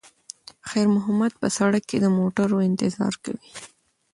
[0.69, 3.51] خیر محمد په سړک کې د موټرو انتظار کوي.